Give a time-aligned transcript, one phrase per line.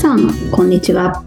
[0.00, 1.22] さん、こんにちは。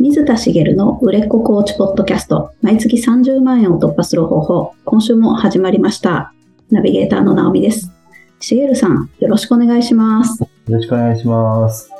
[0.00, 6.32] 水田茂の売れっ子コーチポッドキャスト、毎月30万円を突破する方法、今週も始まりました。
[6.70, 7.92] ナビゲーターの直美です。
[8.40, 10.42] 茂さん、よろしくお願いします。
[10.42, 11.90] よろしくお願いします。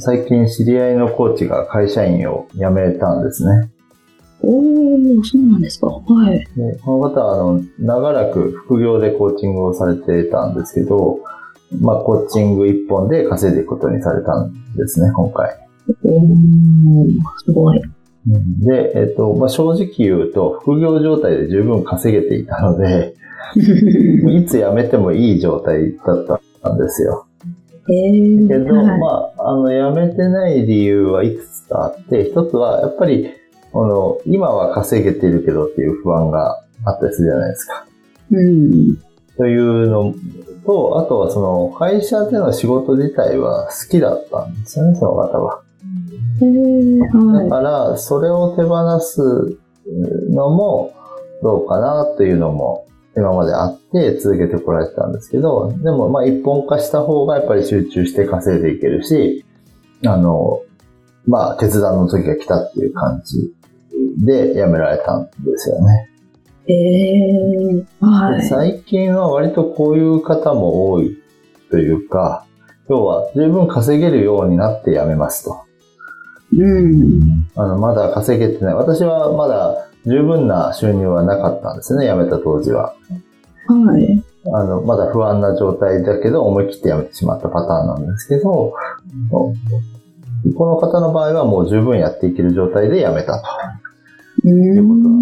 [0.00, 3.70] 最近知り合いのコーチが会社員を辞めたんですね。
[4.40, 5.86] おー、そうなんですか。
[5.86, 6.40] はい。
[6.56, 11.20] でこの方はあの長らく副業でコーチングをされていたんですけど、
[11.80, 15.56] まあ、コーチング一本で稼いでいくことにされたんですね、今回。
[17.44, 17.82] すごい。
[18.60, 23.14] で、えっと、まあ、正直言うと、副業状態で十分稼げていたので、
[23.56, 27.26] いつ辞めてもいい状態だったんですよ。
[27.88, 33.28] えー、けど、はい、まあ、あの、辞めてない理由はいくつかあって、一つは、やっぱり、
[33.74, 37.86] あの、今は稼げているけどっていう不安があったりするじゃないですか。
[38.30, 38.96] うん。
[39.36, 40.14] というの
[40.64, 45.62] と、あとはその、会社での仕事自体は好きだったんですよね、その方は。
[46.40, 47.48] えー、はい。
[47.48, 49.58] だから、それを手放す
[50.30, 50.92] のも
[51.42, 52.86] どうかなというのも
[53.16, 59.44] 今まであって続けてこられてたんですけど、でもまあ一本化した方がやっぱり集中して稼いでいけるし、
[60.06, 60.62] あの、
[61.26, 63.52] まあ決断の時が来たっていう感じ
[64.24, 66.08] で辞められたんですよね。
[66.68, 68.42] えー、はい。
[68.46, 71.18] 最近は割とこういう方も多い
[71.70, 72.46] というか、
[72.88, 75.64] 要は十分稼げるようになって辞めますと。
[76.56, 77.48] うん。
[77.56, 78.74] あの、まだ稼げてない。
[78.74, 82.94] 私はまだ十分な収入はなかったんですね、辞めた当時は。
[83.66, 84.22] はい。
[84.52, 88.74] あの、まだ不安な状態だけど、思い切って辞めてしまったパターンなんですけど、
[89.30, 93.40] この方の場合はもう十分やっていける状態で辞めた
[94.42, 95.21] ということなん。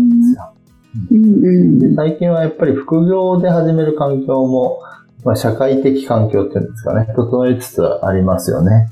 [1.10, 4.82] うんうん、で最近はやっぱり副業で始める環境も、
[5.24, 8.90] まあ、社会的環境っていうんですかね、整いつつありますよね。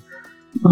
[0.64, 0.68] あ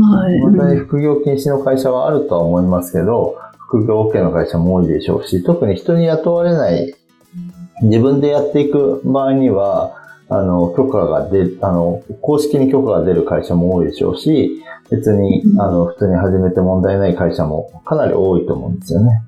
[0.00, 0.40] はい。
[0.40, 6.94] また副業禁止の会社はあるとは思いますけど、副業 OK の会社も多いでしょうし、特に人に雇われない、
[7.82, 9.96] 自分でやっていく場合には、
[10.28, 19.22] あの、許可が出る、あの、公式に許可が出る会社も多いでしょうし、別に、あの、普通に始めて問題ない会社もかなり多いと思うんですよね。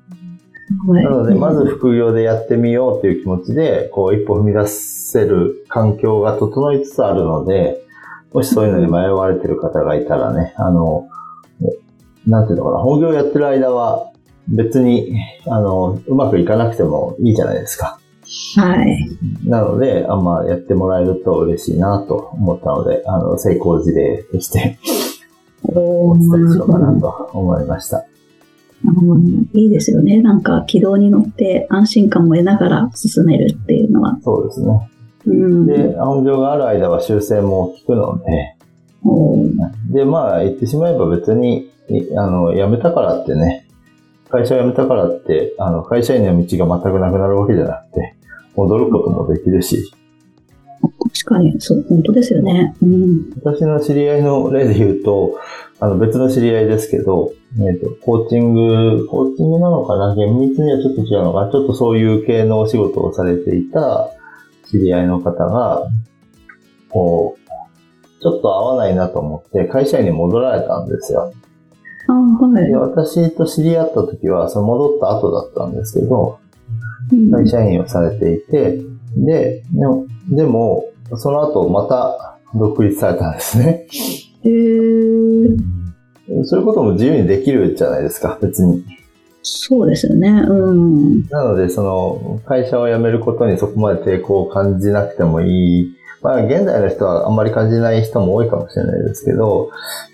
[0.87, 7.81] はい、なので、まず副業でやってみようという気持ちで、こう、一歩踏み出せる環境が整いつつあるので、
[8.33, 11.07] もしそういうのに迷われてる方がいたらね、あの、
[12.25, 14.11] なんていうのかな、本業やってる間は
[14.49, 15.17] 別に、
[15.47, 17.99] あの、うまくいかなくてもいいじゃないですか。
[18.57, 19.09] はい。
[19.45, 24.77] なので、あまあ、やってもらえると嬉しいなと思ったので、あの、成功事例として
[25.63, 28.05] お伝えしようかなと思いました。
[28.85, 30.21] うん、いいですよね。
[30.21, 34.17] なんか軌道に乗って安心感も得ながら進めるっていうのは。
[34.21, 34.89] そうですね。
[35.25, 38.57] うん、で、本業がある間は修正も効くので、
[39.89, 41.71] で、まあ、言ってしまえば別に、
[42.17, 43.67] あの、辞めたからってね、
[44.29, 48.15] 会社を辞めたからって、あの、会社員の道が全くなくなるわけじゃなくて、
[48.55, 49.91] 戻ることもできるし。
[50.81, 52.75] 確かに、そう、本当ですよね。
[52.81, 55.35] うん、私の知り合いの例で言うと、
[55.79, 60.15] あの、別の知り合いですけど、えっ、と、コーチング、コーチングなのかな？
[60.15, 61.51] 厳密にはちょっと違うのかな？
[61.51, 64.09] ちょっとそういう系のお仕事をされていた
[64.69, 65.87] 知り合いの方が、
[66.89, 71.31] こう、ちょっと合わないなと思って会社員に戻られたんですよ。
[72.09, 72.75] あはいで。
[72.75, 76.39] 私と知り合った時は、その戻った後だったんですけど、
[77.31, 78.81] 会社員をされていて、
[79.15, 80.85] で、でも、でも
[81.15, 83.87] その後また独立されたんですね。
[84.43, 85.57] へー
[86.43, 88.83] そういうことも自由にできるじゃないですか、別に。
[89.41, 90.29] そうですよね。
[90.29, 91.25] うん。
[91.29, 95.95] なので、その、会社を辞めることにそこまで抵抗を感じなくてもいい。
[96.21, 99.69] まあ、現代の人はあんまり感じない人も多いかもしれないですけど、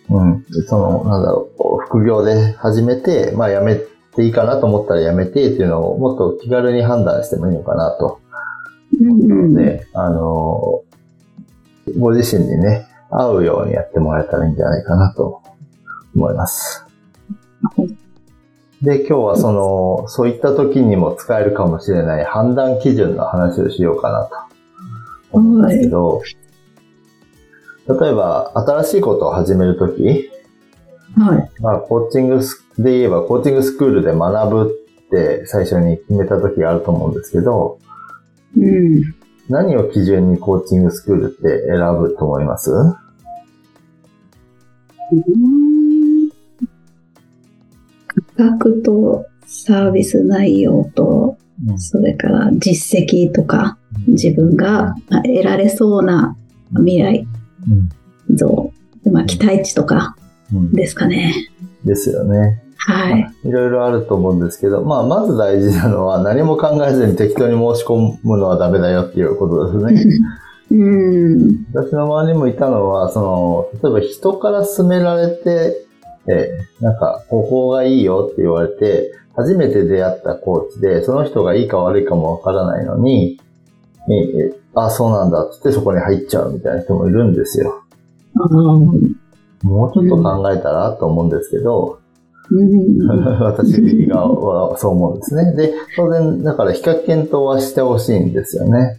[0.10, 3.76] うん、その、なんだろう、副業で始めて、まあ、辞め
[4.16, 8.20] ていいかなと思ったら辞めてっていうのをもっと気軽に判断してもいいのかなと。
[9.02, 10.84] うん、で、あの、
[11.98, 12.88] ご自身にね、
[13.22, 15.42] 合うようにやってもらえたらいいんじゃないかなと
[16.16, 16.86] 思います。
[18.82, 24.36] で、今日はその、そういった時にも使えるかもしれない判断基準の話をしようかなと
[25.32, 26.22] 思うんですけど、
[27.88, 30.30] 例えば、新しいことを始めるとき、
[31.16, 31.52] はい。
[31.62, 32.40] まあ、コーチング
[32.78, 34.72] で言えば、コーチングスクールで学ぶ
[35.06, 37.80] って最初に決めたときがあると思うんですけど、
[38.58, 39.02] うん。
[39.50, 42.72] 何を基準にコーチングスクールって選ぶと思います？
[48.36, 51.38] 価格とサービス内容と、
[51.78, 53.78] それから実績とか、
[54.08, 56.36] 自分が得られそうな
[56.76, 57.28] 未来
[58.34, 58.72] 像、
[59.12, 60.16] まあ、期待値とか、
[60.54, 61.34] うんですかね。
[61.84, 62.62] ですよね。
[62.78, 63.32] はい。
[63.46, 70.20] いろいろあると思うんですけど、まあ、まず大事なのは何も考えずに適当に申し込むのはダメだよっていうことですね。
[70.74, 71.66] うん。
[71.72, 75.86] 私の周りにもいたのは、その、例えば人から勧められて、
[76.28, 83.40] えーなんか、ここがいいよって言われて、初めて出会ったコーチで、その人がいいか悪いかもわからないのに、
[84.10, 87.84] えーあ、そうなんだってそこに入っちゃうみたいな人もいるんですよ。
[88.36, 89.16] あー
[89.64, 92.00] もうちょっと考えたらと思うんですけど、
[92.50, 93.08] うん。
[93.42, 95.54] 私がはそう思うんですね。
[95.56, 98.98] で、当然、だから比較検討はしてほしいんですよね。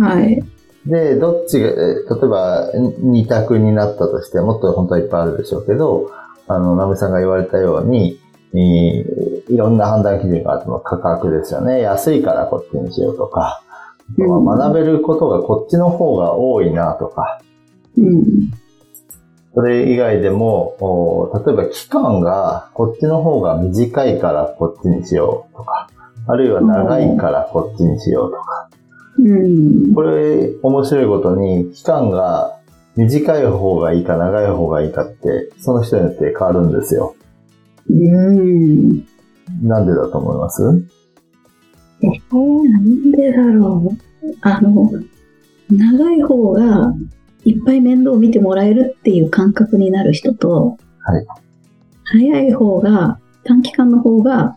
[0.00, 0.42] はい。
[0.86, 2.70] で、どっちが、例えば
[3.00, 6.10] 二択になったとして、もっと本当はいっぱいあるでしょうけど、
[6.46, 8.18] あの、ナミさんが言われたように、
[8.54, 11.80] いろんな判断基準があっても価格ですよね。
[11.80, 13.60] 安いからこっちにしようとか、
[14.18, 17.42] あとは学べることがこっちの方が多いなとか、
[17.98, 18.24] うん。
[19.54, 25.90] それ以外でも、例えば期間がこっちの方が短いからこっちにしようとか、
[26.26, 28.67] あるいは長いからこっちにしようとか。
[29.18, 29.94] うん。
[29.94, 32.58] これ面白いことに、期間が
[32.96, 37.14] 短い方がいいか長い方がいいかって、その人によって変わるんですよ。
[37.90, 39.06] うん。
[39.62, 40.62] なんでだと思います？
[42.02, 43.92] えー、なんでだろ
[44.22, 44.28] う。
[44.42, 44.90] あの、
[45.70, 46.94] 長い方が
[47.44, 51.26] いっぱい面倒を見てもらえるっていう感覚になる人と、はい
[52.10, 54.56] 早い方が、短期間の方が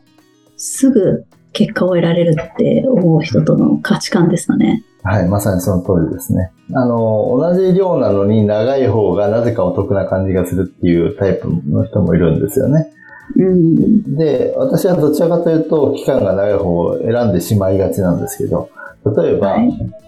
[0.56, 4.84] すぐ結果を得られるって思う人との価値観ですかね。
[5.04, 6.52] はい、まさにその通りですね。
[6.74, 12.94] あの、同じ量なのに長い方がなぜかお得な感じがするっていうタイプの人もいるんですよね。
[13.36, 14.16] うん。
[14.16, 18.70] で、私はどちらかというと、期間が長い方を選んでしまいがちなんですけど、
[19.18, 20.02] 例えば、はい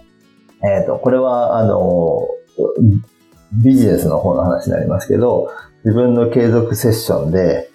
[0.64, 2.26] えっ、と、これは、あの、
[3.62, 5.50] ビジネスの方の話になりますけど、
[5.84, 7.70] 自分の継続セッションで、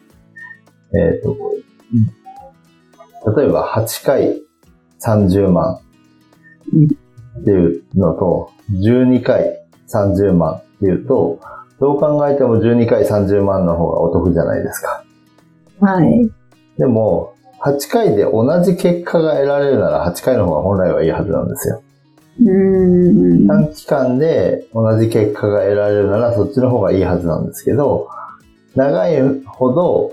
[0.95, 1.37] えっ、と、
[3.35, 4.41] 例えば8回
[5.01, 5.79] 30万
[7.41, 11.39] っていうのと、12回30万っていうと、
[11.79, 15.03] どう考えても12回30万の方がお得じゃないですか。
[15.79, 16.29] はい。
[16.77, 21.81] でも、8回で同じ結果が得られるなら8回の方が本来はいいはずなんですよ。
[22.41, 23.47] うん。
[23.47, 28.07] 短期間で同じ結果が得られるならそっちの方がいいはずなんですけど、
[28.75, 30.11] 長いほど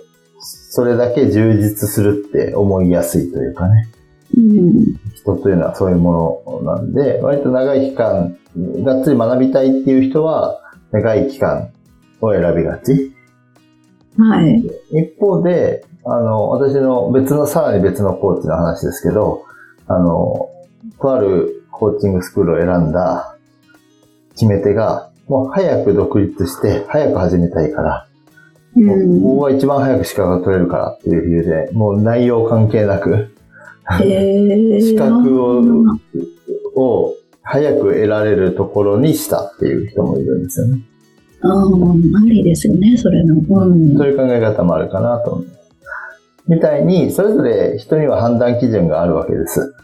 [0.77, 3.89] それだけ充実するって思いやすいというかね。
[4.37, 4.85] うん。
[5.15, 8.37] 人というのはそういうものなんで、割と長い期間、
[8.85, 10.61] がっつり学びたいっていう人は、
[10.93, 11.71] 長い期間
[12.21, 13.15] を選びがち。
[14.19, 14.63] はい。
[14.91, 19.45] 一方で、あの、私の別の、さらに別のコーチの話ですけど、
[19.87, 20.51] あの、
[21.01, 23.39] とあるコーチングスクールを選んだ
[24.33, 28.07] 決め手が、もう早く独立して、早く始めたいから、
[28.77, 33.35] ここ一番早く資格が取れるからっていう理由で、もう内容関係なく、
[34.03, 35.63] えー、資格を
[36.77, 40.83] を早く得られるところにしたっていう人もいるんですよね。
[41.41, 43.37] ああ、ありですよね、それの。
[43.37, 43.97] うん。
[43.97, 45.59] そういう考え方もあるかなと思います。
[46.49, 49.75] みたいに、それぞれ人には判断基準があるわけです。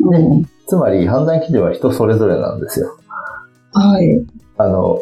[0.00, 2.94] うんつまり判断基準は人それぞれなんですよ。
[3.72, 4.22] はい。
[4.58, 4.98] あの、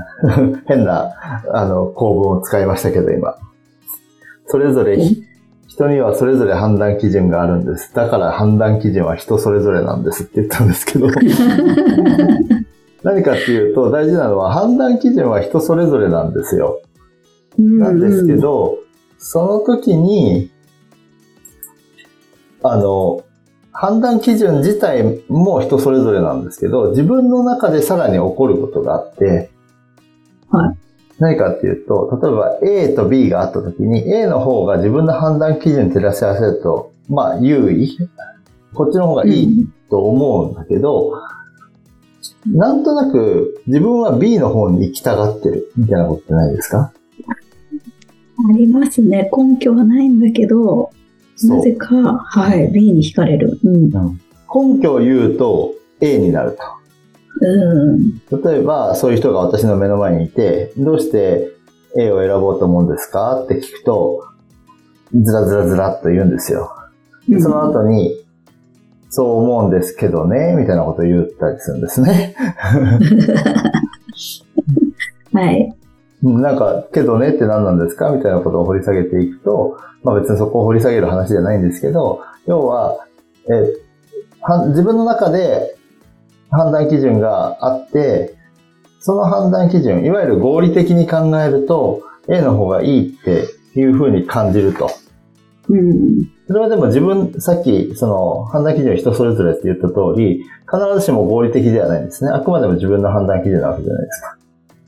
[0.66, 1.12] 変な、
[1.52, 3.36] あの、構文を使いましたけど、今。
[4.46, 5.16] それぞれうん、
[5.68, 7.94] 人にはそれぞれ判断基準があるんです。
[7.94, 11.06] だから判断基準は人それぞれなんですって言ったんですけど、
[13.02, 16.80] 何かっていうと大事なのは判断基準は人それぞれなんですよ。
[17.58, 18.78] なんですけど、
[19.18, 20.50] その時に、
[22.62, 23.22] あの、
[23.72, 29.50] 判断基準自体も人それぞれなんですけど、自分の中でさらに起こることがあって、
[30.52, 30.76] はい
[31.18, 37.96] 何かっていうと、例えば A と B があった時に A の方が自分の判断基準に照らし合わせると、まあ優位
[38.74, 41.12] こっちの方がいいと思うんだけど、
[42.46, 46.92] なんとなく自分は B の方に行きたがってるみたいなことってないですか？
[48.48, 49.30] ありますね。
[49.36, 50.90] 根拠はないんだけど、
[51.44, 53.60] なぜか、はい、B に惹かれる。
[53.62, 53.90] うん。
[53.90, 56.62] 根拠を言うと A になると。
[57.44, 58.18] うん。
[58.42, 61.50] 例えば、そういう人が私の目の前にいて、どうして
[61.98, 64.24] A を選ぼうと思うんですかって聞くと、
[65.14, 66.72] ずらずらずらっと言うんですよ。
[67.28, 68.16] でその後に、
[69.10, 72.34] そう思うんですけどね、みたいなことを言ったりするんですね。
[75.34, 75.74] はい。
[76.24, 78.10] うんなんか、けどねって何なんですか？
[78.10, 83.04] みたいなことを掘り下げていくと、まあ別にそこを掘り下げる話じゃないんですけど、要は、
[83.50, 83.52] え
[84.40, 85.76] は自分の中で
[86.52, 88.34] 判断基準があって、
[89.00, 94.90] その判断基準、いわゆる合理的に考えると、A の方がいいっていうふうに感じると。
[95.68, 96.30] うん。
[96.46, 102.30] それはでも自分、さっき、その、判断基準人それぞれって言った通り、必ずしも合理的ではないんですね。
[102.30, 104.36] あくまでも自分の判断基準なわけじゃないですか。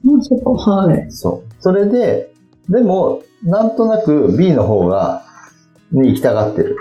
[0.04, 1.06] まあ、そっか、はい。
[1.11, 1.54] そう。
[1.61, 2.33] それで、
[2.68, 5.23] でも、なんとなく B の方が、
[5.92, 6.76] に行きたがってる。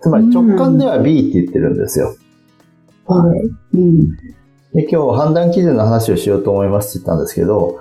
[0.00, 2.14] つまり直感では B って言ってるんですよ。
[3.06, 3.50] はい。
[3.74, 4.16] うん。
[4.74, 7.78] で、今日判断基準の話をしようと思いますって言ったんですけど、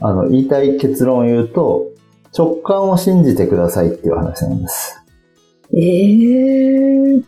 [0.00, 1.86] あの、言いたい結論を言うと、
[2.36, 5.02] 直感を信じてくださいっていう話なんです。
[5.74, 7.22] ええ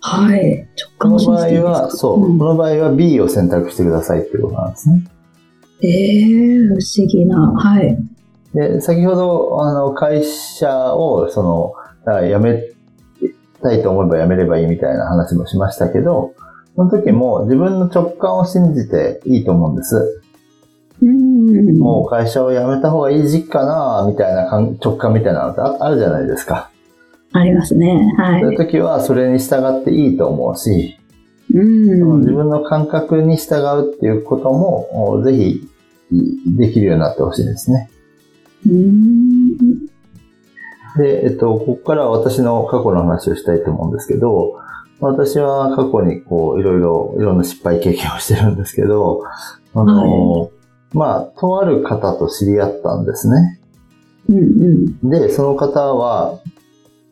[0.00, 0.68] はい。
[0.76, 5.04] 直この場合感を信じていいですかは、そう、んこの場合は B を選択してくださいっていうことなんですね。
[5.82, 7.52] ええ不思議な。
[7.52, 7.96] はい。
[8.54, 11.72] で、先ほど、あの、会社を、その、
[12.28, 12.62] 辞め
[13.62, 16.34] たいと思えば辞めればいいみたいな話もしましたけど、
[16.74, 20.22] その時も自分の直感を信じていいと思うんです。
[21.02, 21.78] うん。
[21.78, 26.70] もう会社を辞めた方がいい時期かな、みたいな感直感みたいなのってああるじゃないですか。
[27.32, 28.12] ありますね。
[28.16, 28.56] はそういうい。
[28.56, 30.98] 時はそれに従っていいと思うし、
[31.52, 32.20] うん。
[32.20, 35.68] 自分の感覚に従うっていうことも、おぜひ
[36.56, 37.90] できるようになってほしいですね。
[38.66, 39.86] うん。
[40.96, 44.56] で、えっと、ここからは私の過去の話をしたいと思うんですけど、
[45.02, 49.24] 私は過去にこう、いろいろ、いろんな失敗経験をしてるんですけど、
[49.74, 50.50] あの、
[50.92, 53.60] まあ、とある方と知り合ったんですね。
[54.28, 54.38] うん。
[54.38, 54.40] う
[55.06, 55.10] ん。
[55.10, 56.38] で、その方は、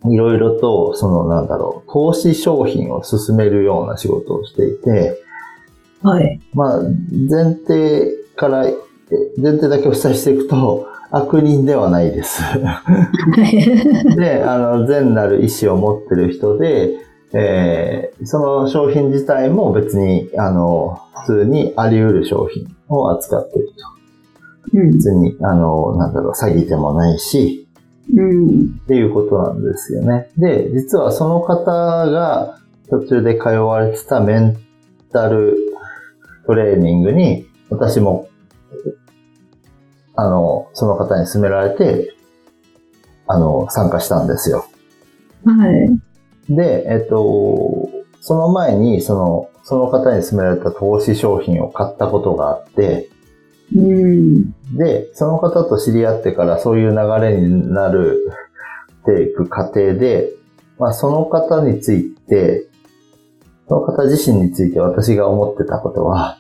[0.07, 5.21] いろいろと、その、なんだろう、投資商品を進めるような仕事をしていて、
[6.03, 6.41] はい。
[6.55, 6.81] まあ、
[7.29, 8.75] 前提から、え
[9.37, 12.41] 前提だけお伝えしていくと、悪人ではないです。
[12.41, 12.83] は
[13.51, 14.17] い。
[14.17, 24.79] で、あの、善なる意志を持ってる人で、えーその商品自体も別に、あの、普通にあり得る商品を扱っていると。
[24.79, 24.93] うん。
[24.93, 27.67] 別に、あの、なんだろう、詐欺でもないし、
[28.15, 28.81] うん。
[28.83, 30.31] っていうことなんですよね。
[30.37, 32.59] で、実はその方が
[32.89, 34.57] 途中で通われてたメン
[35.13, 35.57] タル
[36.47, 38.29] トレーニングに、私も、
[40.17, 42.15] あの、その方に勧められて、
[43.27, 44.67] あの、参加したんですよ。
[45.45, 46.00] はい。
[46.51, 47.89] で、えっと、
[48.21, 53.09] その前に、その、その方に勧められた投資商品を買ったことがあって、
[53.75, 54.51] うん。
[54.77, 58.33] で、その方と知り合ってからそういう流れになる
[59.03, 60.33] っていく過程で、
[60.79, 62.67] まあその方について、
[63.69, 66.39] その方自身について私が思ってたことは、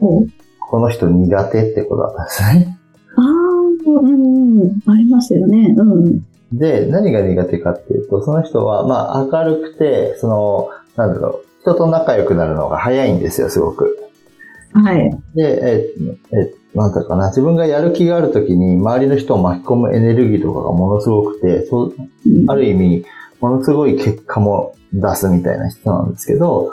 [0.00, 0.26] お
[0.70, 2.78] この人苦手ってことだったんですね。
[3.16, 4.60] ああ、うん。
[4.60, 4.80] うん。
[4.86, 5.74] ありますよね。
[5.76, 6.24] うん。
[6.52, 13.98] で、何が苦手かっていうと、その人は、まあ明るくて、その、なんだろう、人と仲良くなるのが早いんですよ、すごく。
[14.74, 15.10] はい。
[15.34, 15.86] で、
[16.32, 21.94] え、え、なんだかな、自分がやる気があるときに周りの人を巻き込むエネルギーとかがものすごくて、そう
[22.26, 23.04] うんある意味、
[23.40, 26.72] ものすごい結果も出すみたいな人なんですけど、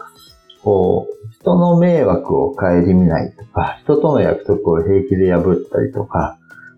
[0.63, 6.37] こう、人の迷惑を顧みないとか、人との約束を平気で破ったりとか、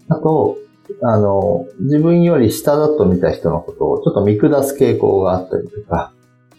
[0.09, 0.57] あと、
[1.01, 6.13] あの、自分より下だと見た人のことをちょっと見下す傾向があったりとか、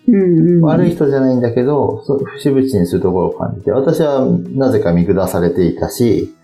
[0.09, 0.57] うん。
[0.57, 0.61] うん。
[0.63, 2.03] 悪い人じゃないんだけど、
[2.35, 6.35] 節々にするところを感じて、私はなぜか見下されていたし、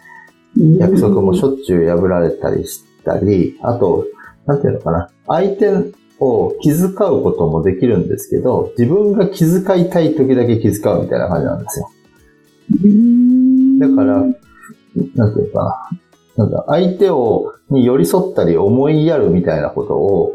[0.79, 4.07] 約束もしょっちゅう破られたりしたり、あと、
[4.47, 5.73] なんていうのかな、相手
[6.21, 11.91] を気遣うこともできるんですけど、自分が気遣いたい時だけ気遣うみたいな感じなんですよ。
[12.85, 13.79] うん。
[13.79, 15.99] だから、なんていうのかな、
[16.39, 20.33] なんだ、相手を、に寄り添ったり思いやるみたいなことを、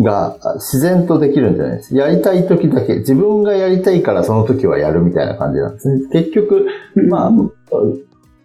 [0.00, 1.96] が自然とできるんじゃないです。
[1.96, 6.08] やりたい時だけ、自分がやりたいからその時はやるみたいな感じなんですね。
[6.12, 6.66] 結局、
[7.08, 7.32] まあ、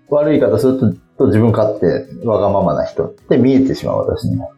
[0.10, 4.50] 悪い方すると、と自分勝手、わがままな人って見えてしまう私には。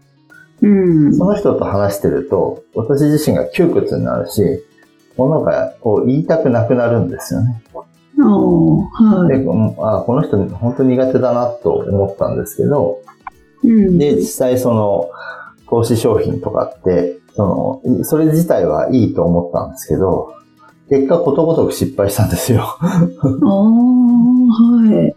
[0.62, 1.16] うん。
[1.16, 4.44] その人と話してると、私自身が窮屈になるし、
[5.16, 7.64] 物がを言いたくなくなるんですよね。
[8.24, 9.44] おはで、い。
[9.44, 13.00] うんあこの人本当に苦手だなと思ったんですけど、
[13.64, 13.98] うん。
[13.98, 15.10] で、実際その、
[15.70, 20.34] 投資商品とかって、その、それ自体はいいと思ったんですけど、
[20.90, 22.62] 結果ことごとく失敗したんですよ。
[22.62, 23.08] は
[25.08, 25.16] い。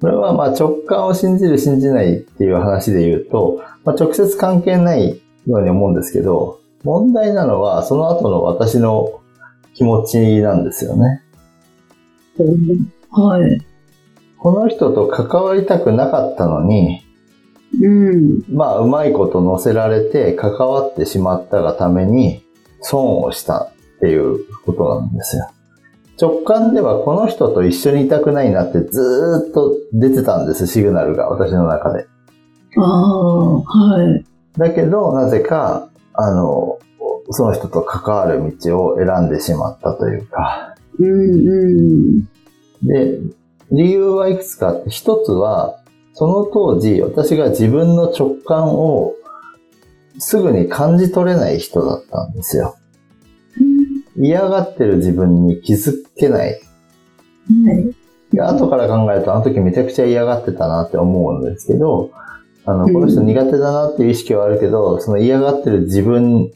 [0.00, 9.20] これはまあ直感を信じる信じないっていう話で言うと、まあ、直接関係ないように思うんですけど、問題なのはその後の私の
[9.74, 11.22] 気持ちなんですよね。
[13.10, 13.60] はい。
[14.38, 17.02] この人と関わりたくなかったのに、
[17.82, 18.44] うん。
[18.52, 22.44] まあうまいこと乗せられて関わってしまったがために
[22.80, 25.48] 損をしたっていうことなんですよ。
[26.20, 32.06] 直感ではこの人と一緒にいたくないなってずーっと出てたんです、シグナルが、私の中で。
[32.76, 34.24] ああ、はい。
[34.56, 36.78] だけど、なぜか、あの、
[37.30, 40.73] その人と関わる道を選んでしまったというか。
[40.98, 41.68] うんう
[42.20, 42.24] ん。
[42.82, 43.20] で、
[43.72, 45.80] 理由はいくつかあって、一つは、
[46.12, 49.14] その当時、私が自分の直感を
[50.18, 52.76] すぐに感じ取れない人だったんですよ。
[54.16, 56.50] 嫌がってる自分に気づけない。
[56.50, 56.54] は
[57.74, 57.94] い。
[58.32, 62.10] で後から考えると、あの時めちゃくちゃ嫌がってたなって思うんですけど、
[62.64, 66.50] あの、この人苦手だなっていう意識はあるけど、その嫌がってる自分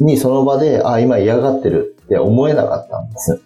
[0.00, 3.40] にその場で、あ、今嫌がってるって思えなかったんです。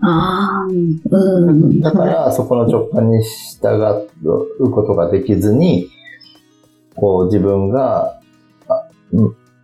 [0.00, 1.80] ああ、うん。
[1.80, 3.68] だから、そこの直感に従
[4.24, 5.90] うことができずに、
[6.96, 8.18] こう自分が、
[8.68, 8.88] あ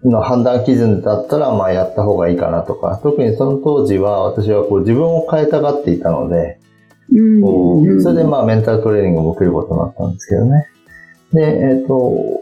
[0.05, 6.61] の判断基準だったら、まあやった方がいいかなとか、特にその当時は私はこう自分を変えたがっていたので、
[7.11, 10.67] うんそれでまあメンタルトレーニングを受けることになったんですけどね。
[11.33, 12.41] で、えっ、と、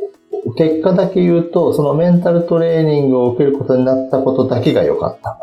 [0.57, 5.39] 結果だけ言うと、そのメンタルトレーニングを受けることになったことだけが良かった。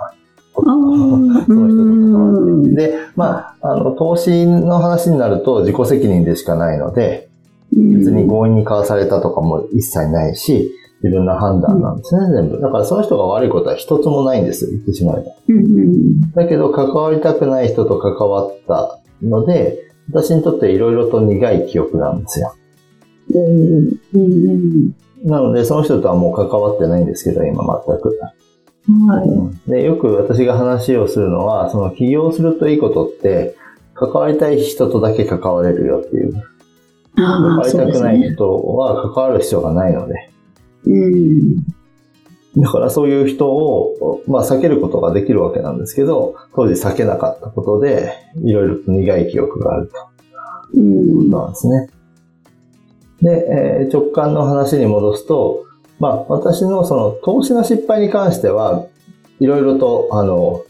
[0.56, 0.62] あ
[1.48, 2.52] その人と関わって。
[2.52, 7.30] うんで、まあ、あの、投資の話になると自己責任でしかないので、
[7.76, 10.72] うん別に強引に買わされたとかも一切ないし、
[11.04, 12.60] 自分の判断なんですね、全部。
[12.60, 15.22] だからその人が悪いことは一つもないんですよ、言ってしまえば。
[15.50, 19.80] うんうんだけど、関わりたくない人と関わったので、
[20.12, 22.54] 私にとっていろいろと苦い記憶なんですよ。
[23.34, 24.92] うんうん
[25.24, 28.20] なので、その人とはもう関わってないんですけど、今全く。
[28.88, 29.70] はい。
[29.70, 33.56] で、よく私が話をするのは、その起業するといいことって、
[33.94, 36.34] 関わりたい人とだけ関われるよっていう。
[37.16, 38.34] 関わりたくないね。
[38.34, 40.32] 人は関わる必要がないので。
[40.86, 41.56] うん。
[42.58, 49.94] だからそういう人を、まあ避けることができるわけなんですけど、当時避けなかったことで、いろいろと苦い記憶があると。
[50.74, 51.30] うん。
[51.30, 51.90] なんですね。
[53.22, 53.48] で、
[53.84, 55.66] えー直感の話に戻すと、
[56.02, 58.88] まあ私のその投資の失敗に関しては、
[59.40, 60.64] いろいろと、あの、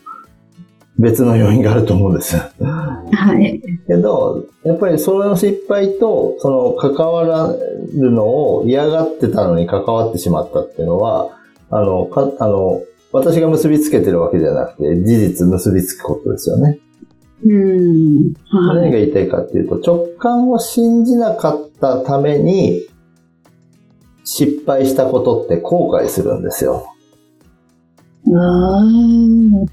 [0.99, 2.35] 別の要因があると思うんです。
[2.35, 3.61] はい。
[3.87, 7.55] けど、やっぱりその失敗と、その関わら
[7.93, 11.37] るのを嫌がってたのに関わってしまったっていうのは、
[11.69, 12.81] あの、かあの、
[13.13, 16.79] 私が結びつけてるわけじゃなくて、事実結びつくことですよね。
[17.45, 18.33] うん。
[18.49, 18.75] はい。
[18.75, 22.81] 何が言いたいかっていうと、直感を信じなかったために、
[24.33, 26.87] 失敗したことって後悔するんですよ。
[28.27, 28.81] ああ、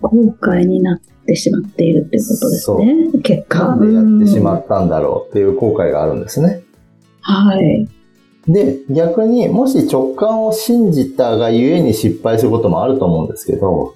[0.00, 3.20] 後悔になってしまっているってことですね。
[3.22, 3.76] 結果。
[3.76, 6.64] なんでやってしまうんったんだろうっていう後悔があるんですね。
[7.20, 7.88] はい。
[8.48, 13.94] で、逆にもし直感を信じたがゆえに失敗することもあると思うんですけど、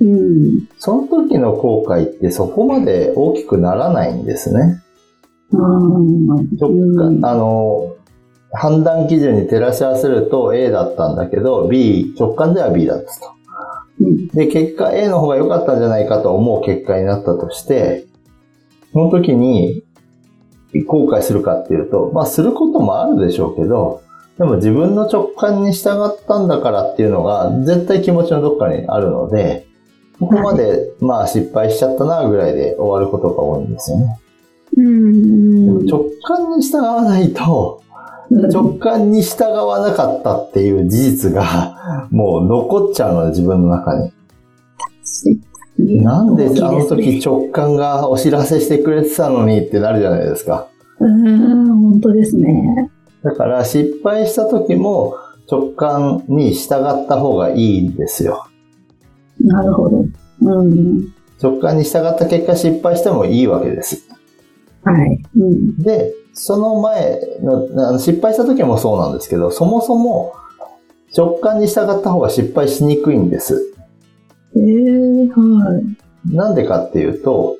[0.00, 0.68] うん。
[0.78, 4.80] その時の後悔ってそこまで大きくならないんですね。
[5.50, 5.56] う
[6.68, 7.96] ん感、あの、
[8.52, 13.32] 判断基準に照らし合わせると A だったんだけど、B、直感では B だったと。
[14.00, 18.06] うんで、結果 A の方が良かったんじゃないかと思う結果になったとして、
[18.92, 19.84] その時に
[20.86, 24.02] 後悔するかっていうと、まあすることもあるでしょうけど、
[24.38, 29.66] でも自分の直感に従ったんだからっていうのが絶対気持ちのどっかにあるので、
[30.18, 34.18] ここまでまあ失敗しちゃったなぐらいで終わることが多いんですよね。
[34.76, 35.66] うん。
[35.66, 37.82] でも直感に従わないと、
[38.30, 44.12] 直感に従わなかったっていう事実がもう残っちゃうので自分の中に。
[45.78, 50.68] なんであの時直感がお知らせしてくれてたのにってなるじゃないですか。
[50.98, 52.90] うん、本当ですね。
[53.22, 55.16] だから失敗した時も
[55.50, 58.46] 直感に従った方がいいんですよ。
[59.40, 60.04] なるほど。
[60.42, 61.12] うん。
[61.42, 64.08] 直感に従った結果失敗してもいいわけです。
[64.82, 65.22] はい。
[65.36, 65.78] うん。
[65.78, 70.34] で、その前の、失敗した時もそうなんですけど、そもそも
[71.16, 73.74] 直感に従った方が失敗しにくいんです。
[74.54, 76.34] えー、はい。
[76.34, 77.56] なんでかっていうと、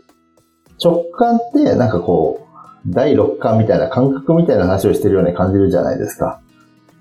[0.83, 2.47] 直感ってなんかこう、
[2.87, 6.41] 第六感みたいな感覚みたいな話をしてるように感じるじゃないですか。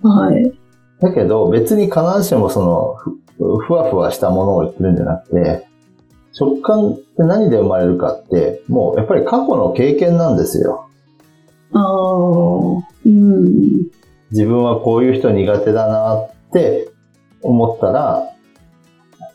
[0.01, 0.57] はい。
[1.01, 2.95] だけど別に必ずしもその
[3.37, 5.67] ふふわふわしたものを言ってるんじゃなくて、
[6.39, 10.84] 直感って何で生まれるかって、もうやっぱり過去の経験なんですよ。
[11.73, 13.87] ああ、うん。
[14.31, 16.89] 自分はこういう人苦手だなって
[17.41, 18.29] 思ったら、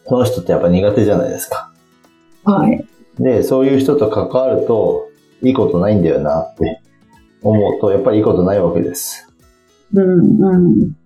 [0.06, 1.72] その人ってやっぱ苦手じゃないですか。
[2.44, 2.84] はい。
[3.18, 5.08] で、そういう人と関わると、
[5.42, 6.82] いいことないんだよなって
[7.42, 9.26] 思うと、やっぱりいいことないわけです。
[9.94, 10.96] うん、うん。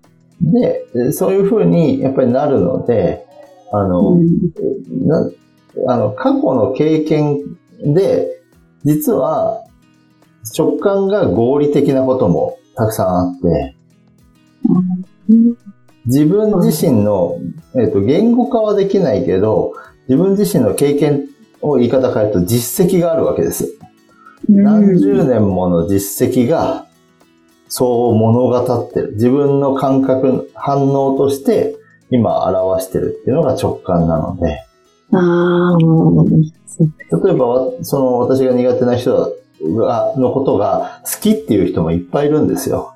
[0.41, 3.27] で、そういうふうにやっぱりなるので、
[3.73, 4.29] あの、うん
[5.07, 5.31] な
[5.89, 8.41] あの、過去の経験で、
[8.85, 9.65] 実は
[10.57, 13.77] 直感が合理的なこともたくさんあって、
[16.07, 17.39] 自分自身の、
[17.77, 19.73] えっ、と、言語化はできないけど、
[20.09, 21.29] 自分自身の経験
[21.63, 23.79] を言い方変えると実績があるわけです。
[24.49, 26.87] 何十年もの実績が、
[27.69, 29.13] そう物語ってる。
[29.15, 31.77] 自分の感覚、反応として
[32.11, 34.61] 今表してるっていうのが直感なので、
[35.15, 35.79] ああ、
[37.25, 39.33] 例えばわ、その私が苦手な人
[39.77, 42.95] が、のことが好きっていう人もいっぱいいるんですよ。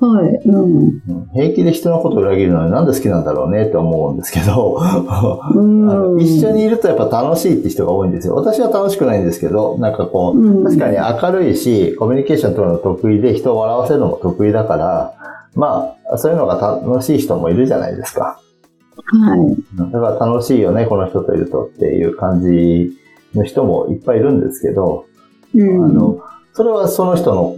[0.00, 1.00] はい、うん。
[1.08, 4.78] うん平気で人のことを裏切るのになんで好きなんだろうねって思うんですけど、
[6.18, 8.34] 一緒にいるとやっぱ楽しいって人が多いんですよ。
[8.34, 15.12] 私は楽しくないんですけど、なんかこう、うん確かに明るいし、コミュニケーション取るの得意で人を笑わせるのも得意だから、
[15.54, 18.38] まあ、そういうのが楽しい人もいるじゃないですか。
[19.10, 19.90] はい。
[19.90, 22.92] だから楽しいよね、この人といるとっていう感じ
[23.34, 25.06] の人もいっぱいいるんですけど、
[25.54, 25.84] うん。
[25.84, 26.20] あの、
[26.52, 27.56] それはその人の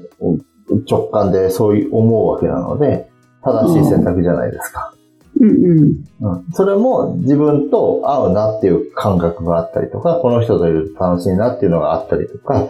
[0.88, 3.10] 直感でそういう思うわけなので、
[3.42, 4.94] 正しい選択じゃないですか。
[5.40, 5.80] うんうん。
[6.20, 6.52] うん。
[6.52, 12.68] それも自分と合うなっていう感覚があったりとか、この人といると楽しいなっていうのがあったりとか、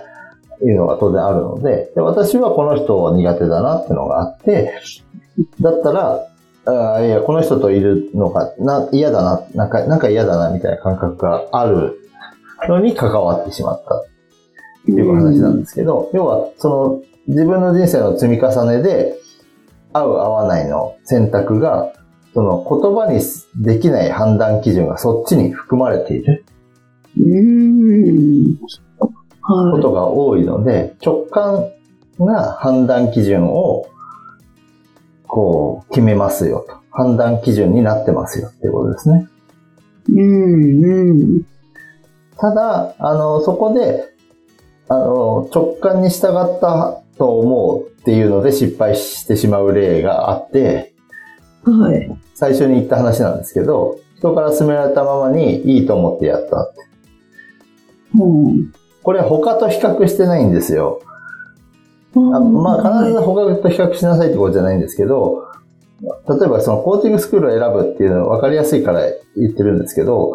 [0.62, 4.72] いうのが当然あるので、で私はこの人は苦手だなっていうのがあって、
[5.60, 6.26] だったら、
[6.70, 11.98] あーいや、この人といるのがな嫌だな、なんか、なんか嫌だなみたいな感覚がある
[12.68, 13.96] のに関わってしまった。
[13.96, 14.02] っ
[14.86, 19.16] ていう話なんですけど、要は、その、自分の人生の積み重ねで、
[19.92, 21.92] 合う合わないの選択が、
[22.32, 23.20] その言葉に
[23.64, 26.44] できない判断基準がそっちに含まれている。
[27.18, 28.58] うん。
[29.42, 31.70] はことが多いので、直感
[32.20, 33.86] が判断基準を、
[35.30, 36.80] こう、決めますよと。
[36.90, 39.28] 判断基準になってますよっていうことですね。
[40.08, 40.12] い。
[40.12, 41.42] うんうん。
[42.36, 44.08] ただ、あの、そこで、
[44.88, 50.94] あの、直感に従ったと思うっていうので失敗してしまう例があって、
[51.62, 52.10] はい。
[52.34, 56.80] 最初に言った話なんですけど、人から勧められたままにいいと思ってやったって。
[58.18, 58.72] うん。
[59.02, 61.02] これ他と比較してないんですよ。
[62.14, 65.48] あまあ必ず他と比較しなさいってことじゃないんですけど、
[66.02, 69.02] 例えばそのコーチングスクールを選ぶっていうのは分かりやすいから
[69.36, 70.32] 言ってるんですけど、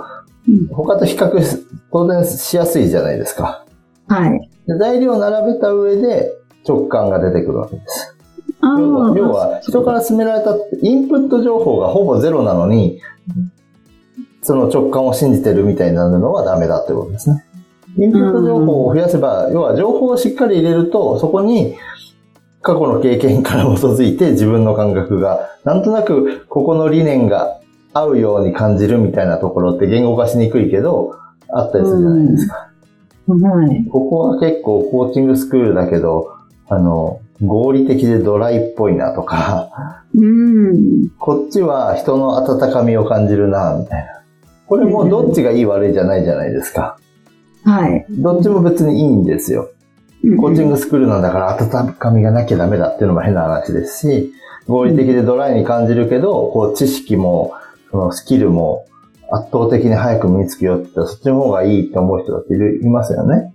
[0.48, 3.66] うん他と比較し当然しやすいじゃないですか。
[4.08, 4.50] はい。
[4.68, 6.32] で材料を並べた上で
[6.68, 8.16] 直感が出てくるわけです。
[8.62, 13.00] 要は人から勧められたインプット情報がほぼゼロなのに、
[14.42, 17.45] その直感を信じてるみたいになるのはダメだってことですね。
[17.98, 21.76] インプット情報を増やせば、要は情報をしっかり入れると、そこに
[22.62, 25.84] 過去の経験から基づいて自分の感覚が、なん。
[25.84, 27.60] となくここの理念が
[27.94, 31.16] 合うように感じるみたいなところって言語化しにくいけど、
[31.50, 32.72] あったりするじゃないですか。
[33.28, 33.86] はい。
[33.90, 36.32] ここは結構コーチングスクールだけど、
[36.68, 41.10] あの、合理的でドライっぽいなとか、うん。
[41.20, 44.22] こっちは人の温かみを感じるな、みたいな。
[44.68, 46.98] これもどっちがいい悪いじゃないじゃないですか。
[47.66, 48.06] はい。
[48.10, 49.72] どっちも別にいいんですよ。
[50.38, 54.34] コーチングスクールなんだから温かみがなきゃダメだっていうのも変な話ですし、
[54.68, 57.54] 合理的でドライに感じるけど、こう知識も、
[57.92, 58.86] そのスキルも
[59.32, 63.54] 圧倒的に早く身につくよってそっちの方がいいって思う人だっているいますよね。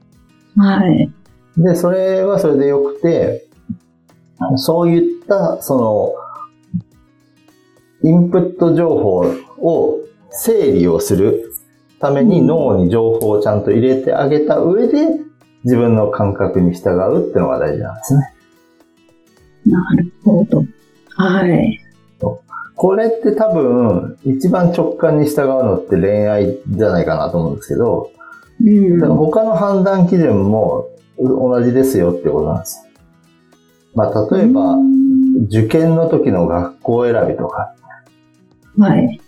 [0.56, 1.10] はい。
[1.56, 3.46] で、それはそれでよくて、
[4.56, 6.14] そういった、そ
[8.02, 9.18] の、インプット情報
[9.58, 9.98] を
[10.30, 11.49] 整理をする
[12.00, 15.20] ために脳に情報をちゃんと入れてあげた上で、
[15.64, 18.34] 自分の感覚に従うっていうのが大事なんですね。
[19.66, 20.64] なるほど。
[21.10, 21.80] はい。
[22.80, 28.10] これって多分、一番直感に従うのって恋愛じゃないかなと思うんですけど、
[28.64, 32.88] うん他の判断基準も同じですよってことなんです。
[33.94, 34.76] まあ、例えば、
[35.48, 37.74] 受験の時の学校選びとか、
[38.78, 39.20] はい。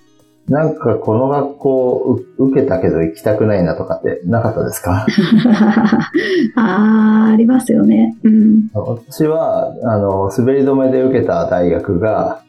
[0.48, 5.07] なんかこの学校う受けたけど行きたくないなとかってなかったですか？
[6.57, 8.16] あー、ありますよね。
[8.24, 8.68] うん。
[8.74, 12.42] 私は、あの、滑り止めで受けた大学が、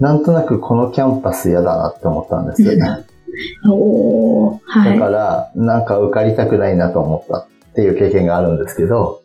[0.00, 3.04] なんとなくこのキャンパス嫌だなって思ったんですよね。
[3.68, 9.20] おー、はだから、なんか受かりたくないなと思ったっていう経験があるんですけど、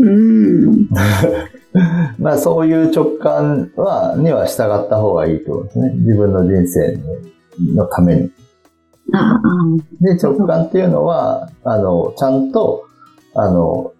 [0.00, 0.02] い。
[0.02, 0.88] うん。
[2.18, 5.92] まあそういう直感は、には従った方がいいってことですね。
[5.94, 6.98] 自分の人生
[7.60, 8.30] のために。
[9.12, 9.40] あ
[10.00, 12.86] で、直感っていうのは、あの、ちゃんと、
[13.34, 13.92] あの、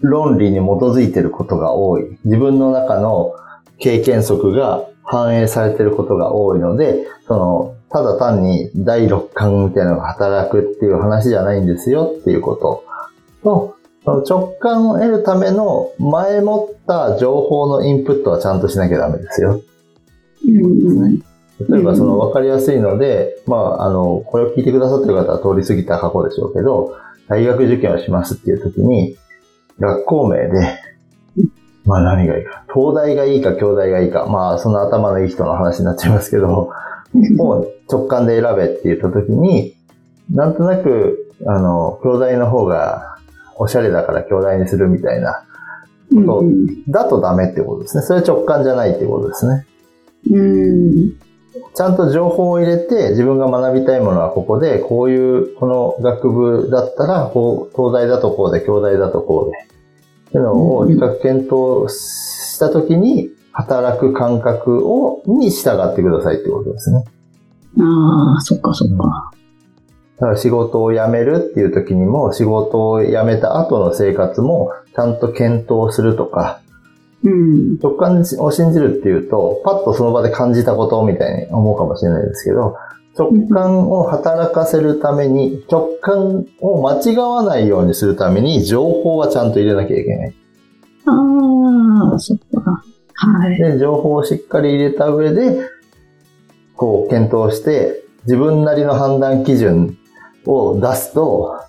[0.00, 2.18] 論理に基づいてることが多い。
[2.24, 3.34] 自分の中の
[3.78, 12.84] 経験則が反映されてることが多いので、その、ただ単に第六感みたいなのが働くっていう話じゃないんですよっていうこと
[13.42, 19.62] と、その直感を得るための前もった情報のインプットはちゃんとしなきゃダメですよ。
[20.46, 21.22] うん
[21.66, 26.96] 例えばその分かりやすいので、まあ、あの、これを聞いてくださってる方は通り過ぎた過去でしょうけど、
[27.28, 29.16] 大学受験をしますっていう時に、
[29.80, 30.78] 学校名で、
[31.84, 36.46] まあ何がいいか、東大がいいか京大がいいか、まあその頭のいい人の話になっちゃいますけど、
[37.36, 39.74] もう直感で選べって言った時に、
[40.32, 43.16] なんとなく、あの、京大の方が
[43.56, 45.44] おしゃれだから京大にするみたいな
[46.10, 46.44] こと
[46.88, 48.02] だとダメってことですね。
[48.02, 49.66] それは直感じゃないってことですね。
[50.30, 51.27] うん
[51.74, 59.58] ちゃんと情報を入れて、自分が学びたいものはここで、こういう、この学部だったら、こう、東大だとこうで、京大だとこうで。
[60.28, 67.04] っていうのを比較検討したときに、働く感覚を、に従ってくださいってことですね。
[67.80, 69.32] ああ、そっかそっか。
[70.18, 76.60] だから仕事を辞めるっていう時にも、仕事を辞めた後の生活も、ちゃんと検討するとか、
[77.24, 77.78] うん。
[77.78, 82.76] 直感を信じるっていうと、パッとその場で感じたことみたいに思うかもしれないですけど、
[83.18, 90.34] 直感を働かせるために、直感を間違わないようにするために、情報はちゃんと入れなきゃいけない。
[91.06, 92.82] ああ、そっか。
[93.14, 93.58] はい。
[93.58, 95.58] で、情報をしっかり入れた上で、
[96.76, 99.98] こう、検討して、自分なりの判断基準
[100.46, 101.60] を出すと、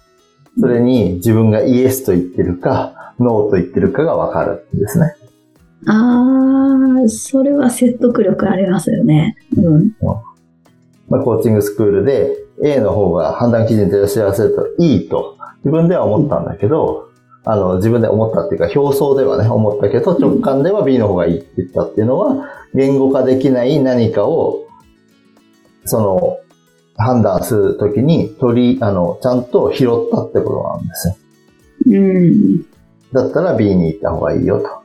[0.59, 5.15] それに自分がイエスと言ってるか、ノーと言ってるかがわかるんですね。
[5.87, 9.37] ああ、それは説得力ありますよね。
[9.57, 9.95] うん。
[11.09, 17.09] まあ、コーチングスクールで A の方が判断基準に照らし合わせるといいと自分では思ったんだけど、
[17.45, 24.67] あの、自分で思ったっていうか、表層ではね、思ったけど、直感では B の方がいいって言ったっていうのは、言語化できない何かを、
[25.85, 26.37] その、
[26.97, 31.15] 判断するときに取り、あの、ちゃんと拾ったってことなんですよ。
[31.87, 32.61] うん。
[33.13, 34.78] だったら B に行った方がいいよと。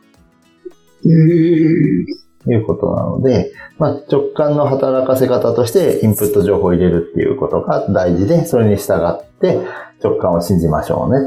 [1.04, 2.24] うん。
[2.46, 9.58] いうことなので、まあ、直感の働かせ方としてインプット情報を入れるっていうことが大事で、それに従って
[10.02, 11.26] 直感を信じましょうね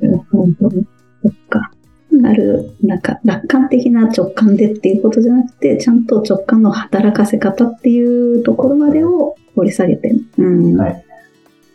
[0.00, 0.06] と。
[0.06, 0.70] なるほど。
[0.70, 1.72] そっか。
[2.12, 10.12] なる、なんか楽観的な直感でっていうことじゃなくて、ちゃんと直感の働かせ方っていうところまでを掘り下げて。
[10.38, 10.76] うん。
[10.76, 11.04] はい。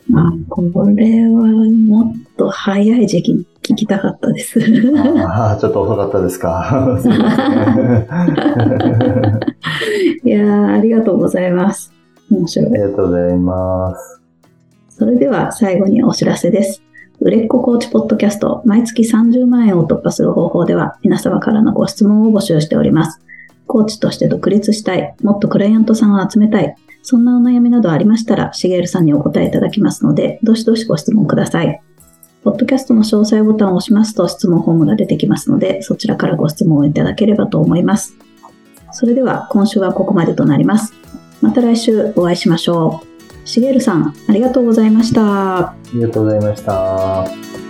[0.10, 0.62] まあ、こ
[0.96, 4.60] れはもっと早い時期に聞きたかったです。
[5.26, 6.98] ああ、ちょっと遅かったですか。
[7.04, 7.10] す
[10.28, 11.92] いやー、ありがとうございます。
[12.32, 12.76] 面白いあ。
[12.76, 14.22] りがとうございます。
[14.90, 16.82] それでは最後にお知らせです。
[17.20, 23.20] 売れっ子コーチポッドキャスト、毎月30万円を突破する方法では、皆様からのご質問を募集しております。
[23.66, 26.76] コーチとして独立したい、もっとクライアントさんを集めたい、
[27.10, 31.82] そんなお悩みなどありましたら、しげるさんにお答えいただきますので、どしどしご質問ください。
[32.44, 38.18] ポッドキャストの詳細ボタンを押しますと質問フォームが出てきますので、そちらからご質問をいただければと思います。
[38.92, 40.94] それでは今週はここまでとなります。
[41.42, 43.02] また来週お会いしましょ
[43.46, 43.48] う。
[43.48, 45.60] しげるさん、ありがとうございました。
[45.60, 47.67] ありがとうございました。